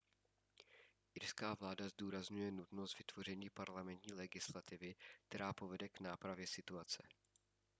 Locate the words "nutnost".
2.51-2.97